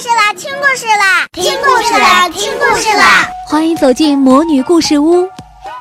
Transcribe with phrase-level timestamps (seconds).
[0.00, 0.32] 事啦！
[0.32, 1.26] 听故事啦！
[1.32, 2.28] 听故事啦！
[2.28, 3.28] 听故事啦！
[3.48, 5.28] 欢迎走进魔女故事屋，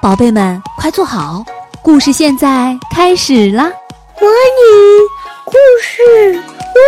[0.02, 1.46] 宝贝们快坐好，
[1.84, 3.66] 故事现在开始啦！
[4.20, 4.34] 魔女
[5.46, 5.52] 故
[5.84, 6.80] 事屋，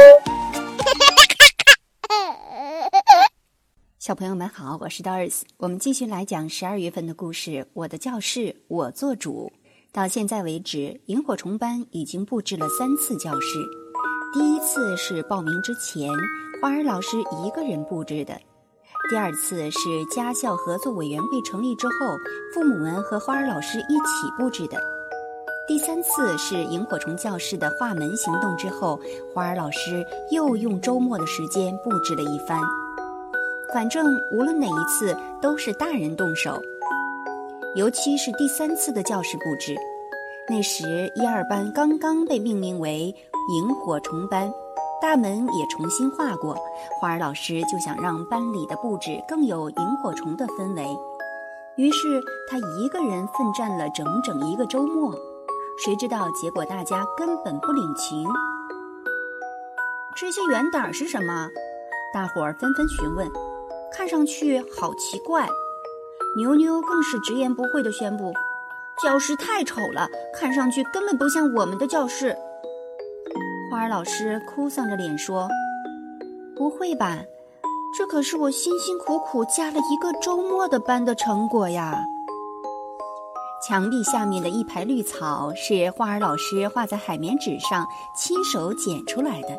[3.99, 9.53] 小朋友们好，我是 Doris，我们继续来讲十二月份的故事《我的教室我做主》。
[9.91, 13.47] 到现在为止，萤火虫班已经布置了三次教室。
[14.31, 16.07] 第一次是报名之前，
[16.61, 18.35] 花儿老师一个人布置的；
[19.09, 21.93] 第二次是家校合作委员会成立之后，
[22.53, 24.77] 父母们和花儿老师一起布置的；
[25.67, 28.99] 第三次是萤火虫教室的画门行动之后，
[29.33, 32.61] 花儿老师又用周末的时间布置了一番。
[33.73, 36.61] 反正无论哪一次，都是大人动手。
[37.75, 39.75] 尤其是第三次的教室布置，
[40.47, 43.13] 那时一二班刚刚被命名为
[43.49, 44.53] 萤火虫班，
[45.01, 46.55] 大门也重新画过。
[46.99, 50.85] 花儿老师就想让班里的布置更有萤火虫的氛围，
[51.75, 55.11] 于是他一个人奋战了整整一个周末。
[55.83, 58.27] 谁知道结果大家根本不领情。
[60.15, 61.49] 这些圆点是什么？
[62.13, 63.27] 大伙儿纷纷询问，
[63.91, 65.47] 看上去好奇怪。
[66.37, 68.31] 牛牛更是直言不讳地宣布
[69.01, 72.37] ：“教室太丑了，看上去根本不像我们的教室。”
[73.89, 75.49] 老师哭丧着脸说
[76.55, 77.17] ：“不会吧，
[77.97, 81.99] 这可是我辛辛苦苦加了一个周末的班的成果呀！”
[83.67, 89.57] 墙壁下面的一排绿草是花儿老师画在海绵纸上亲手剪出来的。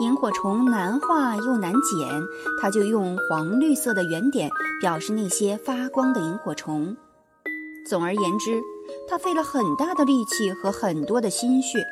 [0.00, 2.08] 萤火虫难画又难剪，
[2.60, 6.96] 他就用黄绿色的圆点表示那些发光的萤火虫。
[7.88, 8.60] 总而言之，
[9.08, 11.86] 他费了很大的力气和很多的心血。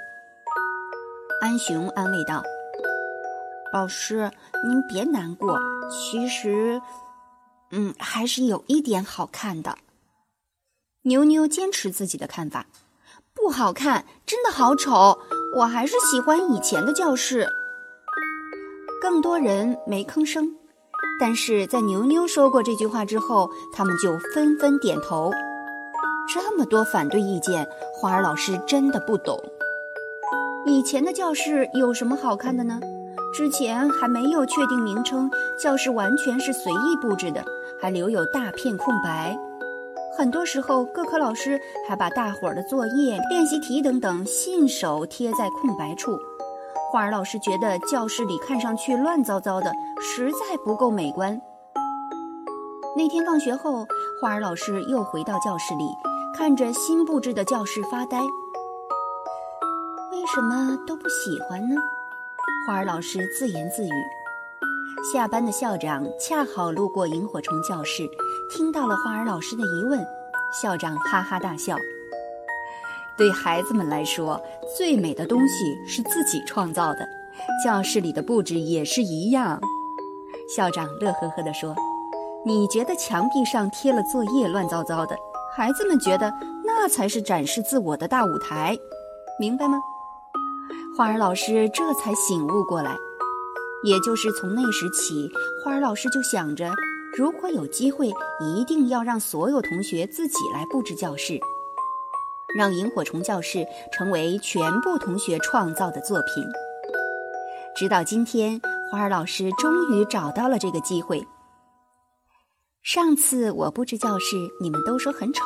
[1.40, 2.42] 安雄安慰道
[3.72, 4.28] ：“老师，
[4.66, 5.56] 您别难过，
[5.88, 6.82] 其实，
[7.70, 9.78] 嗯，还是有一点好看的。”
[11.02, 12.66] 牛牛坚持自己的看法
[13.32, 15.16] ：“不好看，真的好丑，
[15.56, 17.48] 我还是喜欢以前的教室。”
[19.00, 20.56] 更多人没吭声，
[21.20, 25.30] 但是在牛牛说过这句话之后，他们就纷纷点头。
[26.28, 29.40] 这么多反对意见，花儿老师真的不懂。
[30.66, 32.78] 以前的教室有什么好看的呢？
[33.34, 35.30] 之前还没有确定名称，
[35.62, 37.44] 教室完全是随意布置的，
[37.80, 39.38] 还留有大片空白。
[40.16, 46.18] 很多时候，各科老师还把大伙儿的作业、练习题等等信手贴在空白处。
[46.90, 49.70] 花儿老师觉得教室里看上去乱糟糟的，
[50.00, 51.40] 实在不够美观。
[52.96, 53.86] 那天放学后，
[54.20, 55.84] 花儿老师又回到教室里，
[56.36, 58.20] 看着新布置的教室发呆。
[60.34, 61.74] 什么都不喜欢呢？
[62.66, 63.90] 花儿老师自言自语。
[65.10, 68.06] 下班的校长恰好路过萤火虫教室，
[68.54, 70.06] 听到了花儿老师的疑问，
[70.52, 71.74] 校长哈哈大笑。
[73.16, 74.38] 对孩子们来说，
[74.76, 77.08] 最美的东西是自己创造的。
[77.64, 79.58] 教室里的布置也是一样。
[80.54, 81.74] 校长乐呵呵地说
[82.44, 85.16] ：“你觉得墙壁上贴了作业乱糟糟的，
[85.56, 86.30] 孩子们觉得
[86.66, 88.76] 那才是展示自我的大舞台，
[89.40, 89.80] 明白吗？”
[90.98, 92.98] 花儿老师这才醒悟过来。
[93.84, 95.30] 也就是从那时起，
[95.62, 96.74] 花儿老师就想着，
[97.16, 101.38] 如果有机会，一定要让所有同学自己来布置教室。
[102.58, 106.44] 让萤火虫教室成为全部同学创造的作品。
[107.76, 108.60] 直到今天，
[108.90, 111.24] 花儿老师终于找到了这个机会。
[112.82, 115.44] 上次我布置教室，你们都说很丑。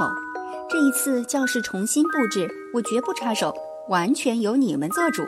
[0.70, 3.54] 这一次教室重新布置，我绝不插手，
[3.90, 5.22] 完全由你们做主。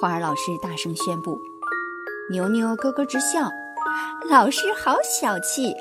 [0.00, 1.40] 花儿老师大声宣布。
[2.30, 3.48] 牛牛咯咯直笑，
[4.30, 5.74] 老师好小气。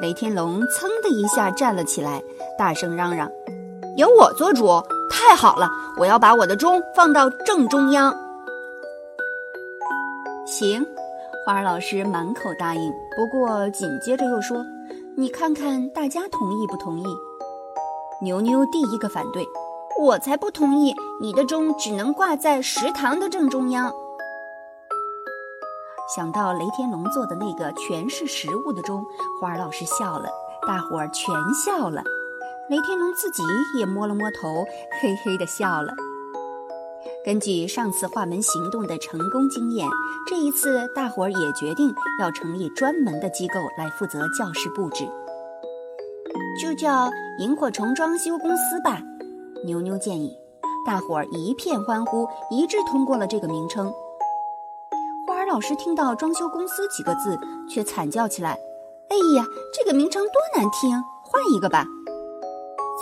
[0.00, 2.22] 雷天龙噌的一下站了起来，
[2.58, 3.30] 大声嚷嚷。
[3.96, 5.70] 由我做主，太好了！
[5.98, 8.14] 我要把我的钟放到正中央。
[10.44, 10.84] 行，
[11.44, 14.62] 花儿老师满口答应，不过紧接着又说
[15.16, 17.04] ：“你看看大家同意不同意？”
[18.20, 19.46] 牛牛第一个反对
[20.00, 20.94] ：“我才不同意！
[21.20, 23.92] 你的钟只能挂在食堂的正中央。”
[26.14, 29.04] 想到雷天龙做的那个全是食物的钟，
[29.40, 30.28] 花儿老师笑了，
[30.66, 32.04] 大伙儿全笑了。
[32.68, 33.42] 雷天龙自己
[33.78, 34.64] 也摸了摸头，
[35.00, 35.92] 嘿嘿地笑了。
[37.24, 39.88] 根据上次画门行动的成功经验，
[40.28, 45.08] 这一次大伙儿也决定要成立专门的机构来负责教室布置，
[46.60, 47.10] 就叫
[47.40, 49.00] 萤火虫装修公司吧。
[49.64, 50.36] 牛牛建议，
[50.86, 53.92] 大伙儿一片欢呼，一致通过了这个名称。
[55.26, 57.38] 花儿老师听到“装修公司”几个字，
[57.68, 58.58] 却惨叫起来
[59.10, 59.44] ：“哎呀，
[59.74, 61.02] 这个名称多难听！
[61.24, 61.84] 换一个吧！”“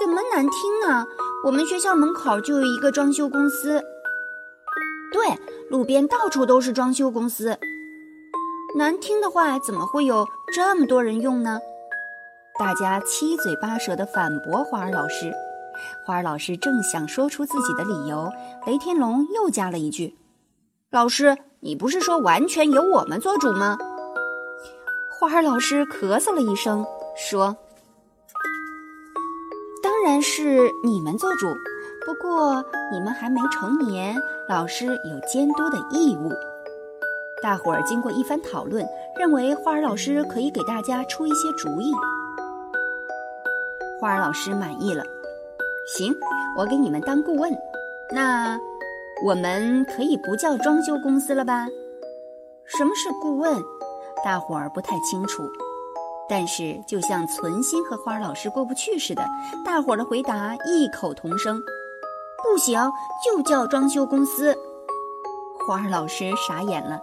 [0.01, 1.07] 怎么难听啊？
[1.45, 3.83] 我们学校门口就有一个装修公司。
[5.13, 5.39] ”“对，
[5.71, 7.59] 路边到处都是装修公司。
[8.77, 11.61] ”“难听的话怎么会有这么多人用呢？”
[12.59, 15.33] 大家七嘴八舌地反驳花儿老师。
[16.05, 18.31] 花儿老师正想说出自己的理由，
[18.67, 20.17] 雷天龙又加了一句
[20.91, 23.79] ：“老师，你不是说完全由我们做主吗？”
[25.19, 26.85] 花儿老师咳嗽了一声，
[27.17, 27.57] 说
[29.83, 31.47] ：“当然是你们做主，
[32.05, 34.17] 不过你们还没成年，
[34.49, 36.33] 老师有监督的义务。”
[37.43, 38.87] 大伙儿经过一番讨论，
[39.19, 41.93] 认为花儿老师可以给大家出一些主意。
[44.01, 45.05] 花儿老师满意了，
[45.87, 46.15] 行，
[46.57, 47.53] 我给你们当顾问。
[48.11, 48.59] 那
[49.25, 51.67] 我们可以不叫装修公司了吧？
[52.65, 53.63] 什么是顾问？
[54.25, 55.43] 大伙儿不太清楚。
[56.27, 59.23] 但是就像存心和花儿老师过不去似的，
[59.65, 61.61] 大伙儿的回答异口同声：
[62.43, 62.81] 不行，
[63.23, 64.57] 就叫装修公司。
[65.67, 66.99] 花儿老师傻眼了。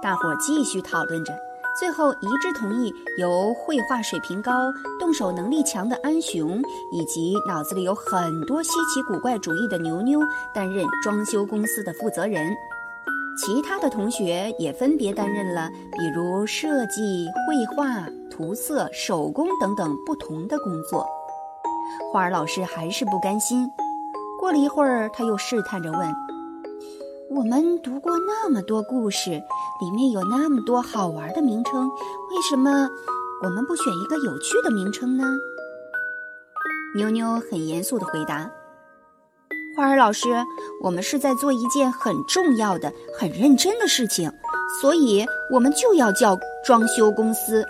[0.00, 1.32] 大伙儿继续讨论着。
[1.78, 4.52] 最后一致同意由绘画水平高、
[4.98, 6.60] 动手能力强的安雄，
[6.92, 10.20] 以及脑子里有很多稀奇古怪主意的牛牛
[10.52, 12.54] 担任装修公司的负责人。
[13.38, 21.06] 其他的同学也分别担任了，比如设计、绘画、涂色、手工等等不同的工作。
[22.12, 23.70] 花儿老师还是不甘心。
[24.38, 26.14] 过了一会儿，他又试探着问。
[27.30, 29.40] 我们读过那么多故事，
[29.80, 32.88] 里面有那么多好玩的名称，为什么
[33.42, 35.24] 我们不选一个有趣的名称呢？
[36.94, 38.50] 妞妞很严肃地回答
[39.76, 40.28] ：“花儿老师，
[40.82, 44.30] 我们是在做一件很重要的、很认真的事情，
[44.80, 47.64] 所以我们就要叫装修公司。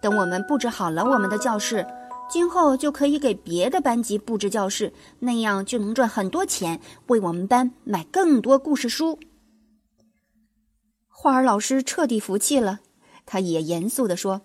[0.00, 1.86] 等我们布置好了我们的教室。”
[2.32, 9.18] 今后就可以给别的班级布置教室，那样就能赚很多钱，为我们班买更多故事书。
[11.22, 12.80] 花儿老师彻底服气了，
[13.26, 14.40] 他也严肃地说：“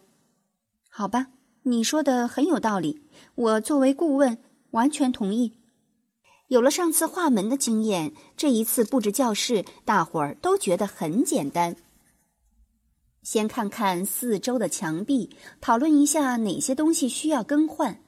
[0.92, 1.27] 好吧，
[1.63, 3.01] 你说的很有道理，
[3.36, 4.38] 我作为顾问
[4.72, 5.54] 完全同意。
[6.50, 11.77] 有了上次画门的经验，这一次布置教室，大伙儿都觉得很简单。”
[13.24, 15.30] 先看看四周的墙壁，
[15.62, 18.01] 讨论一下哪些东西需要更换。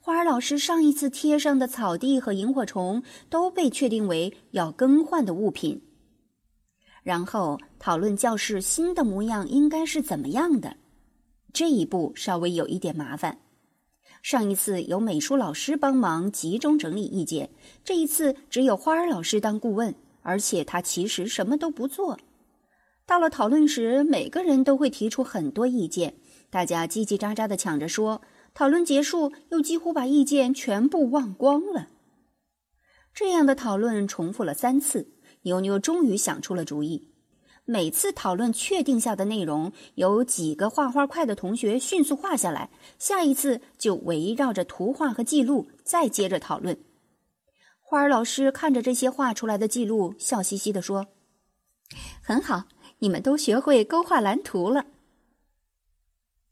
[0.00, 5.82] 花儿老师上一次贴上的草地和萤火虫都被确定为要更换的物品。
[7.04, 10.76] 然后讨论教室新的模样应该是怎么样的。
[11.52, 13.38] 这一步稍微有一点麻烦。
[14.22, 17.50] 上一次有美术老师帮忙集中整理意见，
[17.84, 22.18] 这一次只有花儿老师当顾问，而且他其实什么都不做。
[23.06, 26.14] 到了讨论时，每个人都会提出很多意见，
[26.48, 28.22] 大家叽叽喳喳的抢着说。
[28.54, 31.88] 讨论结束，又几乎把意见全部忘光了。
[33.12, 35.08] 这样的讨论重复了三次，
[35.44, 37.08] 牛牛终于想出了主意。
[37.64, 42.68] 每次讨论确定下的内容，有几个画画快的同学迅速画下来，
[42.98, 46.78] 下一次就围绕着图画和记录再接着讨论。
[47.80, 51.06] 花儿老师看着这些画出来的记录，笑嘻嘻地说
[52.22, 52.64] ：“很好。”
[53.00, 54.86] 你们都学会勾画蓝图了。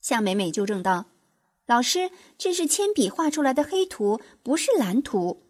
[0.03, 1.07] 夏美美纠正道
[1.65, 5.45] ：“老师，这是铅笔画出来的黑图，不是蓝图。”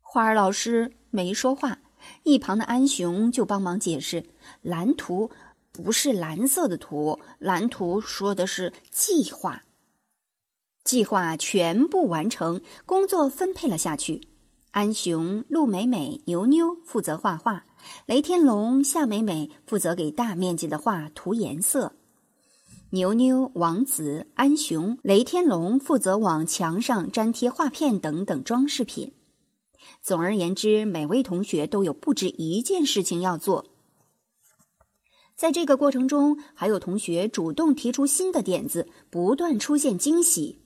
[0.00, 1.81] 花儿老师没说话，
[2.24, 4.24] 一旁的安雄就帮忙解释
[4.62, 5.30] ：“蓝图
[5.72, 9.62] 不是蓝色的图，蓝图说的是计划。
[10.84, 14.28] 计划全部完成，工作分配了下去。
[14.70, 17.64] 安雄、陆美美、牛牛负责画画。”
[18.06, 21.94] 雷天龙、夏美美负责给大面积的画涂颜色，
[22.90, 29.12] 牛牛、王子、安雄、雷天龙负责往墙上粘贴画片等等装饰品。
[30.00, 33.66] 总而言之，每位同学都有不止一件事情要做。
[35.34, 40.60] 在这个过程中，还有同学主动提出新的点子，不断出现惊喜。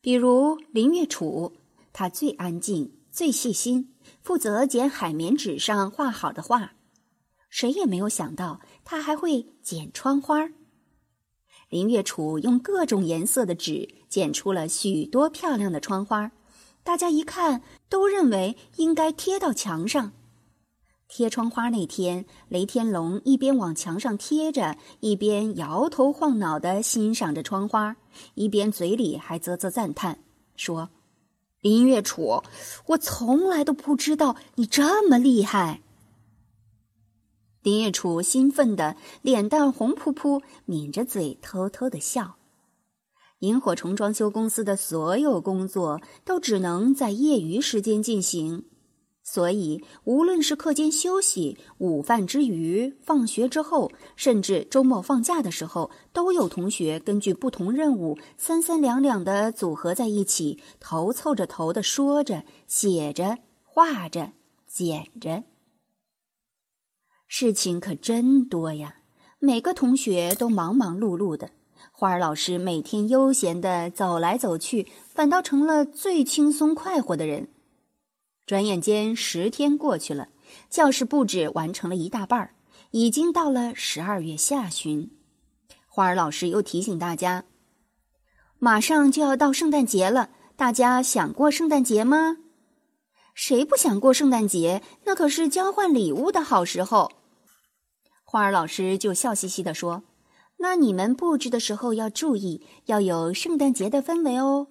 [0.00, 1.52] 比如林月楚，
[1.92, 3.92] 他最安静、最细心。
[4.22, 6.72] 负责剪海绵纸上画好的画，
[7.48, 10.48] 谁也没有想到他还会剪窗花。
[11.68, 16.30] 林月楚用各种颜色的纸剪出了许多漂亮的窗花，
[16.86, 20.12] 大家一看都认为应该贴到墙上。
[21.08, 27.96] 贴窗花那天，雷天龙一边往墙上贴着，一边摇头晃脑地欣赏着窗花，
[28.34, 30.20] 一边嘴里还啧啧赞叹
[30.54, 30.90] 说。
[31.60, 32.44] 林月楚，
[32.86, 35.80] 我从来都不知道你这么厉害。
[37.62, 42.36] 林月楚兴奋的脸蛋红扑扑，抿着嘴偷偷的笑。
[43.40, 48.64] 萤火虫装修公司的所有工作都只能在业余时间进行，
[49.22, 64.32] 所以无论是课间休息、午饭之余、放学之后，甚至周末放假的时候，都有同学根据不同任务三三两两的组合在一起，头凑着头的说着、写着、画着、
[64.66, 65.44] 剪着。
[67.28, 69.00] 事情可真多呀，
[69.40, 71.50] 每个同学都忙忙碌碌的。
[71.98, 77.48] 花儿老师每天悠闲的走来走去，反倒成了最轻松快活的人。
[78.44, 80.28] 转眼间十天过去了，
[80.68, 82.54] 教室布置完成了一大半儿，
[82.90, 85.10] 已经到了十二月下旬。
[85.88, 87.46] 花儿老师又提醒大家，
[88.58, 92.36] 马上就要到圣诞节了，大家想过圣诞节吗？
[93.32, 94.82] 谁不想过圣诞节？
[95.04, 97.10] 那可是交换礼物的好时候。
[98.22, 100.02] 花儿老师就笑嘻嘻地说。
[100.58, 104.68] 那你们布置的时候要注意，要有圣诞节的氛围哦。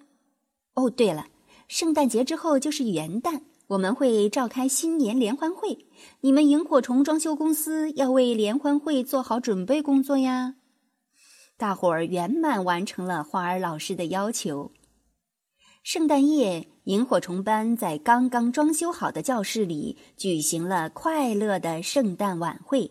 [0.74, 1.26] 哦，对了，
[1.68, 5.86] 圣诞节之后就是元旦，我们会召开新年联欢会，
[6.20, 10.56] 你们萤火虫装修公司要为联欢会做好准备工作呀。
[11.56, 14.72] 大伙儿圆满完成了花儿老师的要求。
[15.82, 22.90] 圣诞夜，萤火虫班在刚刚装修好的教室里举行了快乐的圣诞晚会。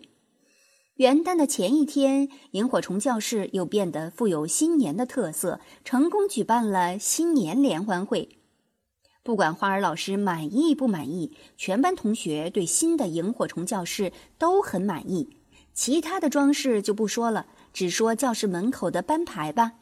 [0.96, 8.38] 元旦的前一天，萤火虫教室又变得富有新年的特色，成功举办了新年联欢会。
[9.22, 15.36] 不管花儿老师满意不满意，全班同学对新的萤火虫教室都很满意。
[15.74, 19.74] 其他的装饰就不说了，只说教室门口的班牌吧。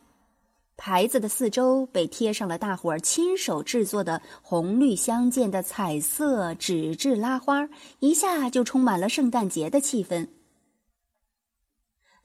[0.77, 10.29] 牌子的四周被贴上了大伙儿亲手制作的红绿相间的彩色纸质拉花，一下就充满了圣诞节的气氛。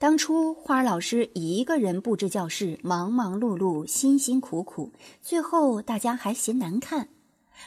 [0.00, 7.08] 当初花儿老师一个人布置教室，忙忙碌碌，辛辛苦苦，最后大家还嫌难看。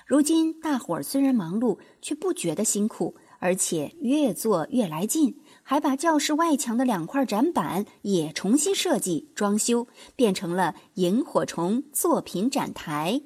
[0.06, 13.24] 如今大伙儿虽然忙碌，却不觉得辛苦，而且越做越来劲，还把教室外墙的两块展板也重新设计装修，变成了萤火虫作品展台。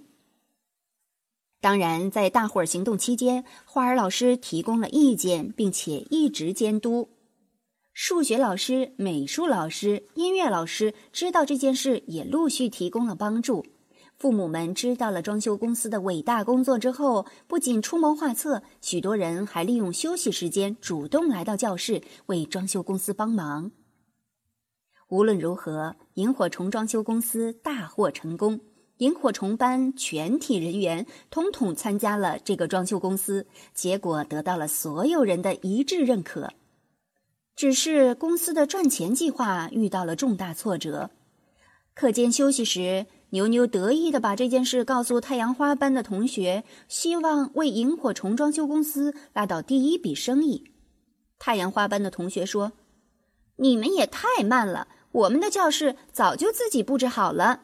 [1.62, 7.10] 当然，在大伙儿行动期间，花儿老师提供了意见，并且一直监督。
[7.98, 13.66] 数学老师、美术老师、音乐老师知道这件事，也陆续提供了帮助。
[14.18, 23.72] 父母们知道了装修公司的伟大工作之后，不仅出谋划策，许多人还利用休息时间主动来到教室为装修公司帮忙。
[25.08, 28.60] 无论如何，萤火虫装修公司大获成功，
[28.98, 36.52] 萤火虫班全体人员统统参加了这个装修公司，结果得到了所有人的一致认可。
[37.56, 41.10] 只是公司的赚钱计划遇到了重大挫折。
[41.94, 50.72] 课间休息时，牛牛得意的把这件事告诉太阳花班的同学，希望为萤火虫装修公司拉到第一笔生意。
[51.40, 52.74] 太阳花班的同学说
[53.58, 57.62] ：“你们也太慢了，我们的教室早就自己布置好了。”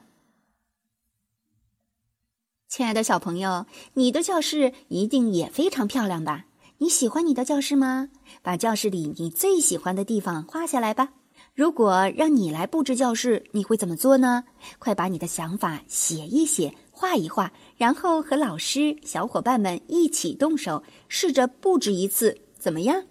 [2.70, 6.46] 亲爱的小朋友，你的教室一定也非常漂亮吧？
[6.82, 8.10] 你喜欢你的教室吗？
[8.42, 11.10] 把教室里你最喜欢的地方画下来吧。
[11.54, 14.46] 如果让你来布置教室，你会怎么做呢？
[14.80, 23.04] 快把你的想法写一写，画一画，然后和老师、小伙伴们一起动手，试着布置一次，怎么样？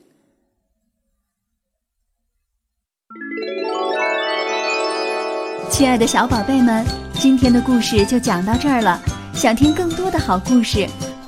[5.71, 6.85] 亲爱的小宝贝们，
[7.21, 9.01] 今天的故事就讲到这儿了。
[9.33, 10.89] 想听更多的好故事，